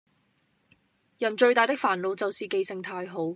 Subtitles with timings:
[1.19, 3.29] 人最大的煩惱就是記性太好